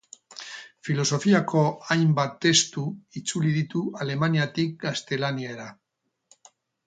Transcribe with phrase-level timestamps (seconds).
[0.87, 1.59] Filosofiako
[1.95, 2.85] hainbat testu
[3.21, 5.69] itzuli ditu alemanetik gaztelaniara.